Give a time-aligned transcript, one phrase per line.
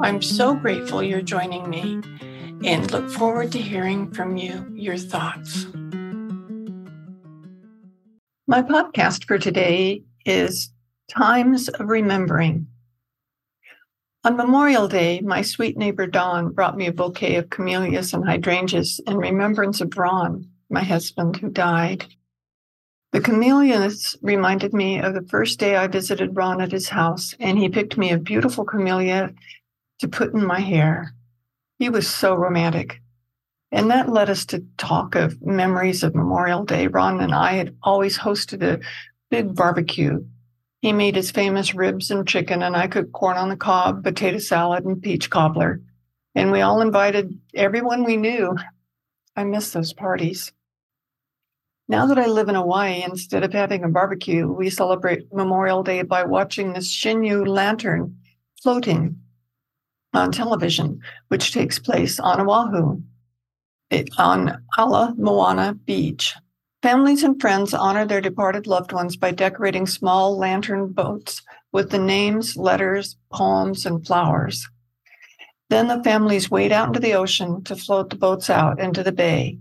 [0.00, 2.00] I'm so grateful you're joining me
[2.64, 5.66] and look forward to hearing from you your thoughts.
[8.46, 10.72] My podcast for today is
[11.10, 12.68] Times of Remembering.
[14.22, 19.00] On Memorial Day, my sweet neighbor Dawn brought me a bouquet of camellias and hydrangeas
[19.04, 22.06] in remembrance of Ron, my husband, who died.
[23.10, 27.58] The camellias reminded me of the first day I visited Ron at his house, and
[27.58, 29.32] he picked me a beautiful camellia
[29.98, 31.14] to put in my hair.
[31.78, 33.00] He was so romantic.
[33.70, 36.86] And that led us to talk of memories of Memorial Day.
[36.86, 38.80] Ron and I had always hosted a
[39.30, 40.24] big barbecue.
[40.80, 44.38] He made his famous ribs and chicken, and I cooked corn on the cob, potato
[44.38, 45.82] salad, and peach cobbler.
[46.34, 48.56] And we all invited everyone we knew.
[49.36, 50.52] I miss those parties.
[51.88, 56.02] Now that I live in Hawaii, instead of having a barbecue, we celebrate Memorial Day
[56.02, 58.18] by watching the Shinnyo lantern
[58.62, 59.20] floating
[60.12, 63.02] on television, which takes place on Oahu,
[64.18, 66.34] on Ala Moana Beach.
[66.82, 71.42] Families and friends honor their departed loved ones by decorating small lantern boats
[71.72, 74.68] with the names, letters, poems, and flowers.
[75.70, 79.12] Then the families wade out into the ocean to float the boats out into the
[79.12, 79.58] bay.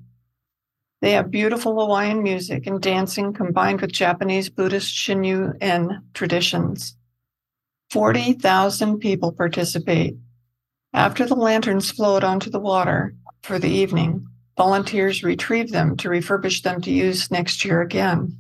[1.02, 6.96] They have beautiful Hawaiian music and dancing combined with Japanese Buddhist Shinnyo-en traditions.
[7.92, 10.18] 40,000 people participate
[10.94, 14.26] after the lanterns float onto the water for the evening,
[14.58, 18.40] volunteers retrieve them to refurbish them to use next year again.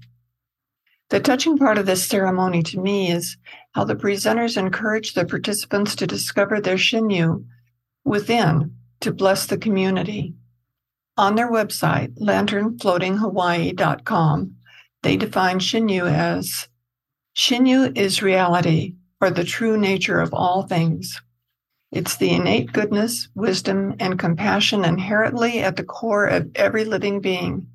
[1.09, 3.37] The touching part of this ceremony to me is
[3.73, 7.45] how the presenters encourage the participants to discover their Shinnyo
[8.03, 10.33] within to bless the community.
[11.15, 14.55] On their website, lanternfloatinghawaii.com,
[15.03, 16.67] they define Shinnyo as
[17.35, 21.21] Shinnyo is reality or the true nature of all things.
[21.91, 27.67] It's the innate goodness, wisdom, and compassion inherently at the core of every living being.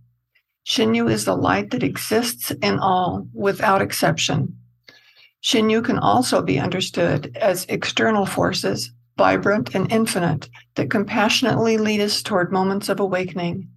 [0.67, 4.59] Shinnyo is the light that exists in all without exception.
[5.43, 12.23] Shinnyo can also be understood as external forces, vibrant and infinite, that compassionately lead us
[12.23, 13.69] toward moments of awakening.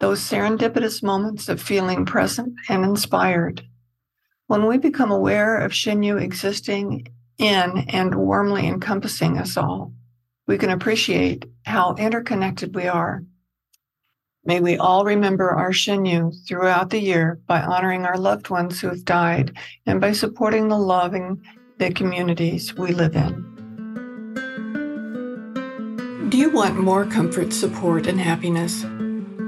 [0.00, 3.62] Those serendipitous moments of feeling present and inspired.
[4.46, 7.06] When we become aware of Shinnyo existing
[7.40, 9.92] in and warmly encompassing us all,
[10.46, 13.24] we can appreciate how interconnected we are.
[14.44, 18.88] May we all remember our Shinnyo throughout the year by honoring our loved ones who
[18.88, 19.56] have died
[19.86, 21.42] and by supporting the loving
[21.78, 23.46] the communities we live in.
[26.30, 28.82] Do you want more comfort, support, and happiness?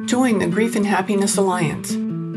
[0.07, 1.95] Join the Grief and Happiness Alliance